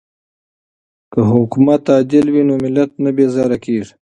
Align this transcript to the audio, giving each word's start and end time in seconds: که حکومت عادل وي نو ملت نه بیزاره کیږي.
که 1.11 1.19
حکومت 1.31 1.83
عادل 1.93 2.25
وي 2.33 2.43
نو 2.47 2.55
ملت 2.63 2.91
نه 3.03 3.09
بیزاره 3.17 3.57
کیږي. 3.65 3.93